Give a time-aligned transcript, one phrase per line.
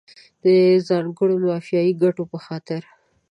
[0.43, 0.45] د
[0.87, 2.81] ځانګړو مافیایي ګټو په خاطر.